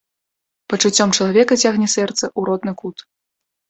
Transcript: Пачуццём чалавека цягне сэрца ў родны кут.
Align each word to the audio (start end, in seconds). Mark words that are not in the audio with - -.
Пачуццём 0.73 1.15
чалавека 1.19 1.53
цягне 1.63 1.87
сэрца 1.97 2.23
ў 2.39 2.41
родны 2.53 2.73
кут. 2.85 3.11